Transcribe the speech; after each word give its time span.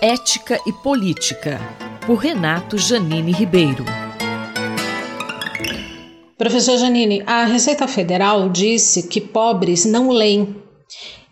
Ética 0.00 0.60
e 0.66 0.72
Política, 0.74 1.58
por 2.06 2.16
Renato 2.16 2.76
Janine 2.76 3.32
Ribeiro. 3.32 3.82
Professor 6.36 6.76
Janine, 6.76 7.22
a 7.26 7.46
Receita 7.46 7.88
Federal 7.88 8.50
disse 8.50 9.08
que 9.08 9.22
pobres 9.22 9.86
não 9.86 10.10
leem. 10.10 10.54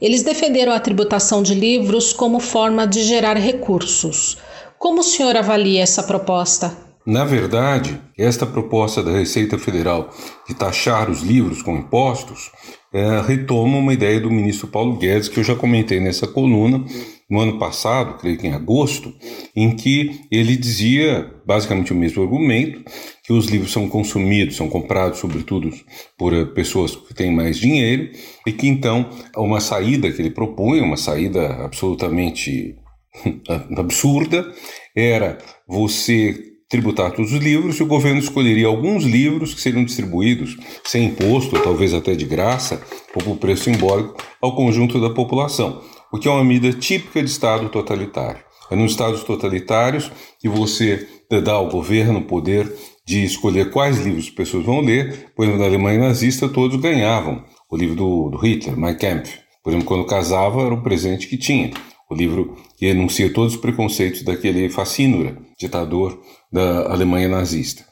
Eles 0.00 0.22
defenderam 0.22 0.72
a 0.72 0.80
tributação 0.80 1.42
de 1.42 1.54
livros 1.54 2.14
como 2.14 2.40
forma 2.40 2.86
de 2.86 3.02
gerar 3.02 3.36
recursos. 3.36 4.38
Como 4.78 5.00
o 5.00 5.04
senhor 5.04 5.36
avalia 5.36 5.82
essa 5.82 6.02
proposta? 6.02 6.74
Na 7.04 7.22
verdade, 7.26 8.00
esta 8.16 8.46
proposta 8.46 9.02
da 9.02 9.12
Receita 9.12 9.58
Federal 9.58 10.08
de 10.48 10.54
taxar 10.54 11.10
os 11.10 11.20
livros 11.20 11.60
com 11.60 11.76
impostos 11.76 12.50
é, 12.94 13.20
retoma 13.20 13.76
uma 13.76 13.92
ideia 13.92 14.18
do 14.18 14.30
ministro 14.30 14.68
Paulo 14.68 14.96
Guedes, 14.96 15.28
que 15.28 15.38
eu 15.38 15.44
já 15.44 15.54
comentei 15.54 16.00
nessa 16.00 16.26
coluna 16.26 16.82
no 17.28 17.40
ano 17.40 17.58
passado, 17.58 18.18
creio 18.18 18.38
que 18.38 18.46
em 18.46 18.52
agosto, 18.52 19.12
em 19.56 19.74
que 19.74 20.20
ele 20.30 20.56
dizia 20.56 21.30
basicamente 21.46 21.92
o 21.92 21.96
mesmo 21.96 22.22
argumento, 22.22 22.82
que 23.24 23.32
os 23.32 23.46
livros 23.46 23.72
são 23.72 23.88
consumidos, 23.88 24.56
são 24.56 24.68
comprados 24.68 25.18
sobretudo 25.18 25.70
por 26.18 26.34
eh, 26.34 26.44
pessoas 26.44 26.94
que 26.94 27.14
têm 27.14 27.32
mais 27.32 27.58
dinheiro, 27.58 28.10
e 28.46 28.52
que 28.52 28.66
então 28.68 29.08
uma 29.36 29.60
saída 29.60 30.10
que 30.10 30.20
ele 30.20 30.30
propõe, 30.30 30.80
uma 30.80 30.96
saída 30.96 31.64
absolutamente 31.64 32.76
absurda, 33.76 34.52
era 34.94 35.38
você 35.66 36.54
tributar 36.68 37.12
todos 37.12 37.32
os 37.32 37.40
livros 37.40 37.76
e 37.76 37.82
o 37.82 37.86
governo 37.86 38.18
escolheria 38.18 38.66
alguns 38.66 39.04
livros 39.04 39.54
que 39.54 39.60
seriam 39.60 39.84
distribuídos 39.84 40.56
sem 40.84 41.06
imposto, 41.06 41.60
talvez 41.62 41.94
até 41.94 42.14
de 42.14 42.24
graça, 42.24 42.82
ou 43.14 43.22
por 43.22 43.36
preço 43.36 43.64
simbólico, 43.64 44.16
ao 44.40 44.56
conjunto 44.56 45.00
da 45.00 45.10
população, 45.10 45.82
o 46.14 46.16
que 46.16 46.28
é 46.28 46.30
uma 46.30 46.44
medida 46.44 46.78
típica 46.78 47.20
de 47.20 47.28
Estado 47.28 47.68
totalitário. 47.68 48.40
É 48.70 48.76
nos 48.76 48.92
Estados 48.92 49.24
totalitários 49.24 50.12
que 50.38 50.48
você 50.48 51.08
dá 51.42 51.54
ao 51.54 51.68
governo 51.68 52.20
o 52.20 52.24
poder 52.24 52.72
de 53.04 53.24
escolher 53.24 53.72
quais 53.72 53.98
livros 53.98 54.26
as 54.26 54.30
pessoas 54.30 54.64
vão 54.64 54.80
ler, 54.80 55.32
por 55.34 55.42
exemplo, 55.42 55.60
na 55.60 55.66
Alemanha 55.66 55.98
nazista 55.98 56.48
todos 56.48 56.80
ganhavam 56.80 57.44
o 57.68 57.76
livro 57.76 57.96
do, 57.96 58.30
do 58.30 58.38
Hitler, 58.38 58.76
Mein 58.76 58.96
Kampf. 58.96 59.40
Por 59.60 59.70
exemplo, 59.70 59.88
quando 59.88 60.06
casava 60.06 60.62
era 60.62 60.72
o 60.72 60.84
presente 60.84 61.26
que 61.26 61.36
tinha 61.36 61.72
o 62.08 62.14
livro 62.14 62.54
que 62.76 62.86
enuncia 62.86 63.32
todos 63.32 63.54
os 63.54 63.60
preconceitos 63.60 64.22
daquele 64.22 64.68
fascínora, 64.68 65.36
ditador 65.58 66.22
da 66.52 66.92
Alemanha 66.92 67.26
nazista. 67.26 67.84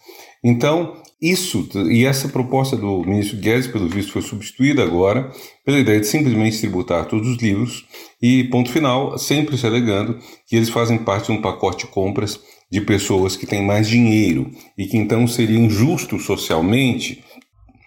Então, 0.44 0.96
isso 1.20 1.68
e 1.88 2.04
essa 2.04 2.28
proposta 2.28 2.76
do 2.76 3.04
ministro 3.04 3.38
Guedes, 3.38 3.68
pelo 3.68 3.88
visto, 3.88 4.12
foi 4.12 4.22
substituída 4.22 4.82
agora 4.82 5.30
pela 5.64 5.78
ideia 5.78 6.00
de 6.00 6.06
simplesmente 6.06 6.58
tributar 6.58 7.06
todos 7.06 7.28
os 7.28 7.36
livros 7.36 7.86
e, 8.20 8.44
ponto 8.44 8.70
final, 8.70 9.16
sempre 9.16 9.56
se 9.56 9.64
alegando 9.64 10.18
que 10.48 10.56
eles 10.56 10.68
fazem 10.68 10.98
parte 10.98 11.26
de 11.26 11.32
um 11.32 11.40
pacote 11.40 11.86
de 11.86 11.92
compras 11.92 12.40
de 12.68 12.80
pessoas 12.80 13.36
que 13.36 13.46
têm 13.46 13.64
mais 13.64 13.88
dinheiro 13.88 14.50
e 14.76 14.86
que 14.86 14.96
então 14.96 15.28
seria 15.28 15.58
injusto 15.58 16.18
socialmente 16.18 17.22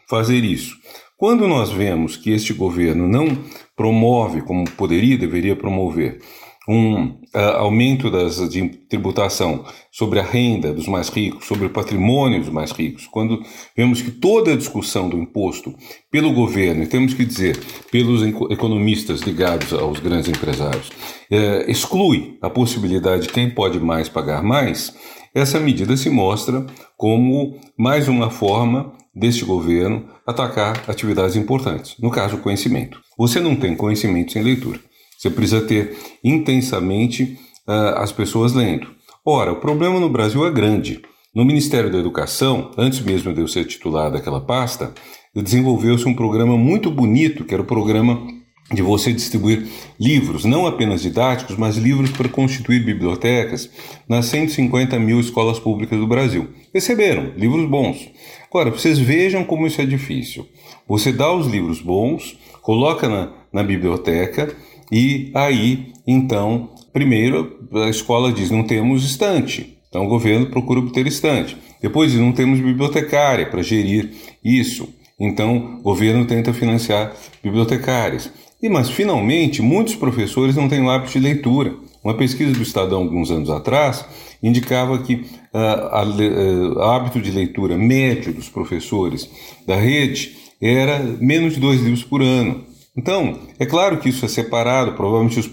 fazer 0.08 0.44
isso. 0.44 0.78
Quando 1.18 1.48
nós 1.48 1.72
vemos 1.72 2.16
que 2.16 2.32
este 2.32 2.54
governo 2.54 3.08
não 3.08 3.38
promove, 3.76 4.42
como 4.42 4.70
poderia, 4.72 5.18
deveria 5.18 5.56
promover, 5.56 6.22
um 6.68 7.06
uh, 7.06 7.40
aumento 7.58 8.10
das, 8.10 8.38
de 8.50 8.68
tributação 8.68 9.64
sobre 9.92 10.20
a 10.20 10.24
renda 10.24 10.74
dos 10.74 10.88
mais 10.88 11.10
ricos, 11.10 11.46
sobre 11.46 11.68
o 11.68 11.70
patrimônio 11.70 12.40
dos 12.40 12.50
mais 12.50 12.72
ricos, 12.72 13.08
quando 13.08 13.42
vemos 13.76 14.02
que 14.02 14.12
toda 14.12 14.54
a 14.54 14.58
discussão 14.58 15.08
do 15.08 15.18
imposto 15.18 15.76
pelo 16.12 16.34
governo, 16.34 16.84
e 16.84 16.88
temos 16.88 17.14
que 17.14 17.26
dizer 17.26 17.60
pelos 17.92 18.24
economistas 18.52 19.22
ligados 19.22 19.74
aos 19.74 20.00
grandes 20.00 20.30
empresários, 20.30 20.90
uh, 20.90 21.70
exclui 21.70 22.38
a 22.42 22.50
possibilidade 22.50 23.24
de 23.24 23.30
quem 23.30 23.50
pode 23.50 23.80
mais 23.80 24.10
pagar 24.10 24.42
mais, 24.44 24.94
essa 25.36 25.60
medida 25.60 25.98
se 25.98 26.10
mostra 26.10 26.66
como 26.98 27.60
mais 27.78 28.08
uma 28.08 28.30
forma 28.30 28.94
deste 29.14 29.46
governo 29.46 30.08
atacar 30.26 30.90
atividades 30.90 31.36
importantes, 31.36 31.96
no 32.00 32.10
caso, 32.10 32.38
conhecimento. 32.38 33.00
Você 33.18 33.40
não 33.40 33.56
tem 33.56 33.76
conhecimento 33.76 34.32
sem 34.32 34.42
leitura. 34.42 34.80
Você 35.18 35.30
precisa 35.30 35.62
ter 35.62 35.98
intensamente 36.24 37.38
uh, 37.68 37.98
as 37.98 38.12
pessoas 38.12 38.54
lendo. 38.54 38.88
Ora, 39.26 39.52
o 39.52 39.60
problema 39.60 40.00
no 40.00 40.10
Brasil 40.10 40.46
é 40.46 40.52
grande. 40.52 41.02
No 41.34 41.44
Ministério 41.44 41.92
da 41.92 41.98
Educação, 41.98 42.72
antes 42.78 43.02
mesmo 43.02 43.34
de 43.34 43.42
eu 43.42 43.48
ser 43.48 43.66
titular 43.66 44.12
daquela 44.12 44.40
pasta, 44.40 44.94
desenvolveu-se 45.34 46.08
um 46.08 46.14
programa 46.14 46.58
muito 46.58 46.90
bonito, 46.90 47.44
que 47.44 47.54
era 47.54 47.62
o 47.62 47.66
programa 47.66 48.26
de 48.72 48.82
você 48.82 49.14
distribuir 49.14 49.68
livros, 50.00 50.44
não 50.44 50.66
apenas 50.66 51.02
didáticos, 51.02 51.56
mas 51.56 51.78
livros 51.78 52.10
para 52.10 52.30
constituir 52.30 52.84
bibliotecas 52.84 53.70
nas 54.08 54.26
150 54.28 54.98
mil 54.98 55.20
escolas 55.20 55.60
públicas 55.60 56.00
do 56.00 56.08
Brasil. 56.08 56.48
Receberam 56.74 57.34
livros 57.38 57.70
bons. 57.70 58.10
Agora, 58.50 58.72
vocês 58.72 58.98
vejam 58.98 59.44
como 59.44 59.68
isso 59.68 59.82
é 59.82 59.86
difícil. 59.86 60.48
Você 60.88 61.12
dá 61.12 61.32
os 61.32 61.48
livros 61.48 61.80
bons, 61.80 62.38
coloca 62.62 63.08
na, 63.08 63.34
na 63.54 63.62
biblioteca 63.62 64.56
e 64.92 65.32
aí, 65.34 65.94
então, 66.06 66.70
primeiro 66.94 67.68
a 67.74 67.90
escola 67.90 68.32
diz: 68.32 68.52
não 68.52 68.64
temos 68.64 69.04
estante. 69.04 69.78
Então 69.90 70.06
o 70.06 70.10
governo 70.10 70.48
procura 70.48 70.80
obter 70.80 71.08
estante. 71.08 71.58
Depois 71.82 72.12
diz: 72.12 72.20
não 72.20 72.32
temos 72.32 72.60
bibliotecária 72.60 73.46
para 73.46 73.62
gerir 73.62 74.12
isso. 74.44 74.88
Então 75.20 75.78
o 75.80 75.82
governo 75.82 76.26
tenta 76.26 76.54
financiar 76.54 77.16
bibliotecárias. 77.44 78.32
E, 78.62 78.70
mas, 78.70 78.90
finalmente, 78.90 79.62
muitos 79.62 79.96
professores 79.96 80.56
não 80.56 80.68
têm 80.68 80.82
o 80.82 80.90
hábito 80.90 81.12
de 81.12 81.20
leitura. 81.20 81.76
Uma 82.04 82.14
pesquisa 82.14 82.52
do 82.52 82.62
Estadão, 82.62 83.04
alguns 83.04 83.30
anos 83.30 83.50
atrás, 83.50 84.06
indicava 84.42 84.98
que 85.00 85.26
uh, 85.54 86.76
o 86.76 86.82
hábito 86.82 87.22
de 87.22 87.32
leitura 87.32 87.78
médio 87.78 88.34
dos 88.34 88.50
professores 88.50 89.30
da 89.68 89.76
rede 89.76 90.36
era 90.62 91.00
menos 91.20 91.56
de 91.56 91.60
dois 91.60 91.82
livros 91.82 92.04
por 92.04 92.22
ano. 92.22 92.64
Então, 92.98 93.40
é 93.60 93.66
claro 93.66 94.00
que 94.00 94.08
isso 94.08 94.24
é 94.24 94.28
separado, 94.28 94.94
provavelmente 94.94 95.40
os 95.40 95.48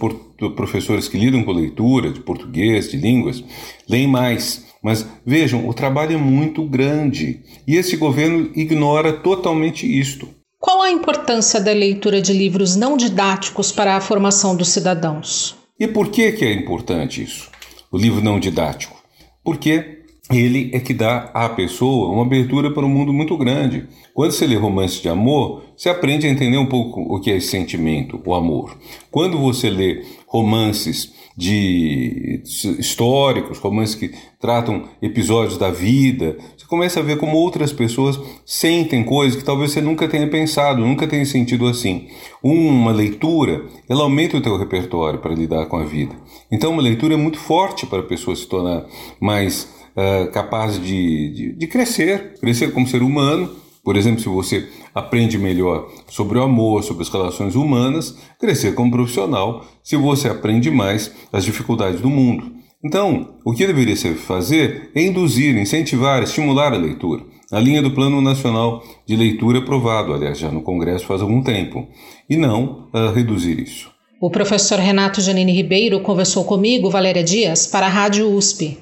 professores 0.54 1.08
que 1.08 1.18
lidam 1.18 1.42
com 1.42 1.50
leitura, 1.50 2.10
de 2.10 2.20
português, 2.20 2.90
de 2.90 2.96
línguas, 2.96 3.42
leem 3.88 4.06
mais. 4.06 4.66
Mas 4.82 5.06
vejam, 5.24 5.68
o 5.68 5.74
trabalho 5.74 6.14
é 6.14 6.18
muito 6.18 6.64
grande 6.64 7.40
e 7.66 7.76
esse 7.76 7.96
governo 7.96 8.50
ignora 8.54 9.12
totalmente 9.12 9.86
isto. 9.86 10.28
Qual 10.58 10.80
a 10.82 10.90
importância 10.90 11.60
da 11.60 11.72
leitura 11.72 12.22
de 12.22 12.32
livros 12.32 12.76
não 12.76 12.96
didáticos 12.96 13.72
para 13.72 13.96
a 13.96 14.00
formação 14.00 14.54
dos 14.54 14.68
cidadãos? 14.68 15.56
E 15.78 15.88
por 15.88 16.08
que, 16.08 16.30
que 16.32 16.44
é 16.44 16.52
importante 16.52 17.22
isso, 17.22 17.50
o 17.90 17.98
livro 17.98 18.22
não 18.22 18.38
didático? 18.38 19.02
Porque 19.44 20.01
ele 20.30 20.70
é 20.72 20.78
que 20.78 20.94
dá 20.94 21.30
à 21.34 21.48
pessoa 21.48 22.08
uma 22.08 22.22
abertura 22.22 22.70
para 22.70 22.86
um 22.86 22.88
mundo 22.88 23.12
muito 23.12 23.36
grande. 23.36 23.88
Quando 24.14 24.32
você 24.32 24.46
lê 24.46 24.54
romance 24.54 25.02
de 25.02 25.08
amor, 25.08 25.64
você 25.76 25.88
aprende 25.88 26.26
a 26.26 26.30
entender 26.30 26.58
um 26.58 26.66
pouco 26.66 27.00
o 27.00 27.20
que 27.20 27.30
é 27.30 27.36
esse 27.36 27.48
sentimento, 27.48 28.20
o 28.24 28.34
amor. 28.34 28.76
Quando 29.10 29.38
você 29.38 29.68
lê 29.68 30.04
romances 30.26 31.12
de 31.36 32.42
históricos, 32.78 33.58
romances 33.58 33.94
que 33.94 34.12
tratam 34.38 34.84
episódios 35.00 35.58
da 35.58 35.70
vida, 35.70 36.36
você 36.56 36.66
começa 36.66 37.00
a 37.00 37.02
ver 37.02 37.16
como 37.16 37.36
outras 37.36 37.72
pessoas 37.72 38.20
sentem 38.44 39.02
coisas 39.02 39.38
que 39.38 39.44
talvez 39.44 39.72
você 39.72 39.80
nunca 39.80 40.06
tenha 40.06 40.28
pensado, 40.28 40.86
nunca 40.86 41.06
tenha 41.06 41.24
sentido 41.24 41.66
assim. 41.66 42.08
Uma 42.42 42.92
leitura, 42.92 43.64
ela 43.88 44.02
aumenta 44.02 44.36
o 44.36 44.42
teu 44.42 44.56
repertório 44.56 45.20
para 45.20 45.34
lidar 45.34 45.66
com 45.66 45.76
a 45.76 45.84
vida. 45.84 46.14
Então, 46.50 46.70
uma 46.72 46.82
leitura 46.82 47.14
é 47.14 47.16
muito 47.16 47.38
forte 47.38 47.86
para 47.86 48.00
a 48.00 48.06
pessoa 48.06 48.36
se 48.36 48.46
tornar 48.46 48.84
mais 49.18 49.81
uh, 49.96 50.30
capaz 50.30 50.80
de, 50.80 51.30
de, 51.30 51.52
de 51.52 51.66
crescer, 51.66 52.34
crescer 52.40 52.72
como 52.72 52.86
ser 52.86 53.02
humano, 53.02 53.50
por 53.84 53.96
exemplo, 53.96 54.20
se 54.20 54.28
você 54.28 54.68
aprende 54.94 55.36
melhor 55.36 55.88
sobre 56.08 56.38
o 56.38 56.42
amor, 56.42 56.84
sobre 56.84 57.02
as 57.02 57.08
relações 57.08 57.56
humanas, 57.56 58.16
crescer 58.38 58.74
como 58.74 58.92
profissional, 58.92 59.64
se 59.82 59.96
você 59.96 60.28
aprende 60.28 60.70
mais 60.70 61.12
as 61.32 61.44
dificuldades 61.44 62.00
do 62.00 62.08
mundo. 62.08 62.52
Então, 62.84 63.36
o 63.44 63.52
que 63.52 63.66
deveria 63.66 63.96
ser 63.96 64.14
fazer 64.14 64.90
é 64.94 65.02
induzir, 65.02 65.56
incentivar, 65.56 66.22
estimular 66.22 66.72
a 66.72 66.76
leitura. 66.76 67.24
A 67.50 67.60
linha 67.60 67.82
do 67.82 67.90
Plano 67.90 68.20
Nacional 68.20 68.82
de 69.06 69.14
Leitura 69.14 69.58
aprovado, 69.58 70.12
aliás, 70.12 70.38
já 70.38 70.50
no 70.50 70.62
Congresso 70.62 71.06
faz 71.06 71.20
algum 71.20 71.42
tempo, 71.42 71.86
e 72.28 72.36
não 72.36 72.88
uh, 72.94 73.12
reduzir 73.14 73.60
isso. 73.60 73.90
O 74.20 74.30
professor 74.30 74.78
Renato 74.78 75.20
Janine 75.20 75.52
Ribeiro 75.52 76.00
conversou 76.00 76.44
comigo, 76.44 76.88
Valéria 76.88 77.22
Dias, 77.22 77.66
para 77.66 77.86
a 77.86 77.90
Rádio 77.90 78.32
USP. 78.32 78.78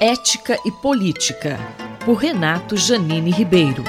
Ética 0.00 0.58
e 0.62 0.70
Política, 0.70 1.58
por 2.04 2.16
Renato 2.16 2.76
Janine 2.76 3.30
Ribeiro. 3.30 3.82